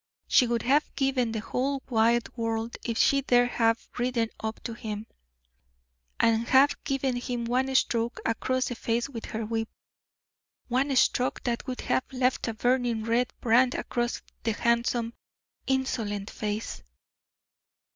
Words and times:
She 0.27 0.47
would 0.47 0.63
have 0.63 0.95
given 0.95 1.31
the 1.31 1.41
whole 1.41 1.83
wide 1.87 2.27
world 2.35 2.75
if 2.83 2.97
she 2.97 3.21
dare 3.21 3.45
have 3.45 3.87
ridden 3.99 4.29
up 4.39 4.59
to 4.63 4.73
him, 4.73 5.05
and 6.19 6.47
have 6.47 6.75
given 6.83 7.17
him 7.17 7.45
one 7.45 7.75
stroke 7.75 8.19
across 8.25 8.69
the 8.69 8.73
face 8.73 9.07
with 9.07 9.25
her 9.25 9.45
whip 9.45 9.69
one 10.67 10.95
stroke 10.95 11.43
that 11.43 11.67
would 11.67 11.81
have 11.81 12.05
left 12.11 12.47
a 12.47 12.55
burning 12.55 13.03
red 13.03 13.31
brand 13.41 13.75
across 13.75 14.23
the 14.41 14.53
handsome, 14.53 15.13
insolent 15.67 16.31
face! 16.31 16.81